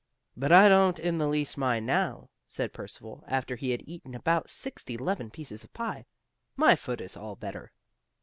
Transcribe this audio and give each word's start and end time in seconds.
"But 0.35 0.51
I 0.51 0.67
don't 0.67 0.97
in 0.97 1.19
the 1.19 1.27
least 1.27 1.59
mind 1.59 1.85
now," 1.85 2.31
said 2.47 2.73
Percival, 2.73 3.23
after 3.27 3.55
he 3.55 3.69
had 3.69 3.83
eaten 3.85 4.15
about 4.15 4.49
sixty 4.49 4.97
'leven 4.97 5.29
pieces 5.29 5.63
of 5.63 5.71
the 5.73 5.77
pie. 5.77 6.05
"My 6.55 6.75
foot 6.75 7.01
is 7.01 7.15
all 7.15 7.35
better." 7.35 7.71